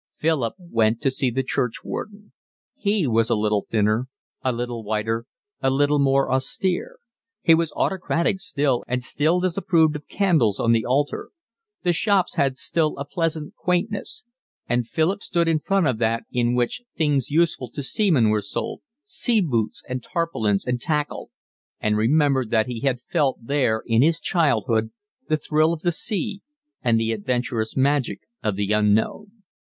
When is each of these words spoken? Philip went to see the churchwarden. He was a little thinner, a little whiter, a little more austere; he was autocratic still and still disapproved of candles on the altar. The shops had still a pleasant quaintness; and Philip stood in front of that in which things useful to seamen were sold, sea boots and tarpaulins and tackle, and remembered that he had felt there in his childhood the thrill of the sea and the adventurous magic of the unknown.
Philip 0.15 0.55
went 0.57 0.99
to 1.01 1.11
see 1.11 1.29
the 1.29 1.43
churchwarden. 1.43 2.31
He 2.75 3.05
was 3.05 3.29
a 3.29 3.35
little 3.35 3.67
thinner, 3.69 4.07
a 4.43 4.51
little 4.51 4.83
whiter, 4.83 5.27
a 5.61 5.69
little 5.69 5.99
more 5.99 6.31
austere; 6.31 6.97
he 7.43 7.53
was 7.53 7.71
autocratic 7.75 8.39
still 8.39 8.83
and 8.87 9.03
still 9.03 9.39
disapproved 9.39 9.95
of 9.95 10.07
candles 10.07 10.59
on 10.59 10.71
the 10.71 10.87
altar. 10.87 11.29
The 11.83 11.93
shops 11.93 12.33
had 12.33 12.57
still 12.57 12.97
a 12.97 13.05
pleasant 13.05 13.53
quaintness; 13.53 14.25
and 14.67 14.87
Philip 14.87 15.21
stood 15.21 15.47
in 15.47 15.59
front 15.59 15.85
of 15.85 15.99
that 15.99 16.23
in 16.31 16.55
which 16.55 16.81
things 16.95 17.29
useful 17.29 17.69
to 17.69 17.83
seamen 17.83 18.29
were 18.29 18.41
sold, 18.41 18.81
sea 19.03 19.39
boots 19.39 19.83
and 19.87 20.01
tarpaulins 20.01 20.65
and 20.65 20.81
tackle, 20.81 21.29
and 21.79 21.95
remembered 21.95 22.49
that 22.49 22.65
he 22.65 22.79
had 22.79 22.99
felt 22.99 23.37
there 23.45 23.83
in 23.85 24.01
his 24.01 24.19
childhood 24.19 24.89
the 25.29 25.37
thrill 25.37 25.71
of 25.71 25.83
the 25.83 25.91
sea 25.91 26.41
and 26.81 26.99
the 26.99 27.11
adventurous 27.11 27.77
magic 27.77 28.21
of 28.41 28.55
the 28.55 28.71
unknown. 28.71 29.43